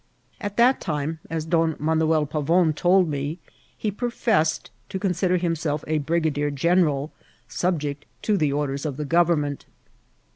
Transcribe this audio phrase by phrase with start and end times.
[0.39, 3.37] At that time, as Don Manuel Pavon told me,
[3.77, 7.11] he pro fessed to consider himself a brigadier general,
[7.47, 9.67] subject to the orders of the government.